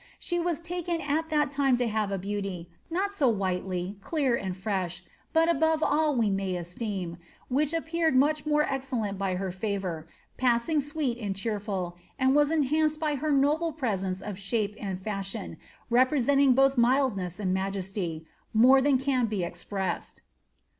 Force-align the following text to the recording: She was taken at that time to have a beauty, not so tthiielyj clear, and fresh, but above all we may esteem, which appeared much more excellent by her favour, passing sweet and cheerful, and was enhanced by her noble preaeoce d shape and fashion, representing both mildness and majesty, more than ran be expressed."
She 0.17 0.39
was 0.39 0.61
taken 0.61 0.99
at 0.99 1.29
that 1.29 1.51
time 1.51 1.77
to 1.77 1.87
have 1.87 2.11
a 2.11 2.17
beauty, 2.17 2.67
not 2.89 3.11
so 3.11 3.31
tthiielyj 3.31 4.01
clear, 4.01 4.33
and 4.35 4.57
fresh, 4.57 5.03
but 5.31 5.47
above 5.47 5.83
all 5.83 6.15
we 6.15 6.31
may 6.31 6.55
esteem, 6.55 7.17
which 7.49 7.71
appeared 7.71 8.15
much 8.15 8.43
more 8.43 8.63
excellent 8.63 9.19
by 9.19 9.35
her 9.35 9.51
favour, 9.51 10.07
passing 10.37 10.81
sweet 10.81 11.19
and 11.19 11.35
cheerful, 11.35 11.97
and 12.17 12.33
was 12.33 12.49
enhanced 12.49 12.99
by 12.99 13.13
her 13.13 13.29
noble 13.31 13.71
preaeoce 13.71 14.25
d 14.33 14.39
shape 14.39 14.75
and 14.81 15.03
fashion, 15.03 15.57
representing 15.91 16.53
both 16.53 16.79
mildness 16.79 17.39
and 17.39 17.53
majesty, 17.53 18.25
more 18.55 18.81
than 18.81 18.97
ran 18.97 19.27
be 19.27 19.43
expressed." 19.43 20.23